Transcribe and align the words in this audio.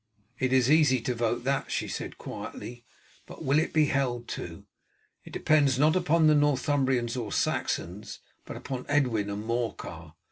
"It 0.39 0.51
is 0.51 0.71
easy 0.71 0.99
to 1.01 1.13
vote 1.13 1.43
that," 1.43 1.69
she 1.71 1.87
said 1.87 2.17
quietly; 2.17 2.83
"but 3.27 3.45
will 3.45 3.59
it 3.59 3.71
be 3.71 3.85
held 3.85 4.27
to? 4.29 4.65
It 5.25 5.31
depends 5.31 5.77
not 5.77 5.95
upon 5.95 6.25
Northumbrians 6.39 7.15
nor 7.15 7.31
Saxons, 7.31 8.17
but 8.43 8.57
upon 8.57 8.87
Edwin 8.89 9.29
and 9.29 9.45
Morcar. 9.45 10.15